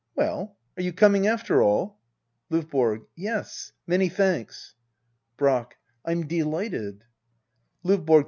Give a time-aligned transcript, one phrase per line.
[0.17, 1.99] Well^ are you coming after all?
[2.51, 3.05] L<)VBORG.
[3.19, 4.73] Yes^ many thanks.
[5.37, 5.77] Brack.
[6.07, 7.03] Fm delighted
[7.85, 8.19] LdVBORO.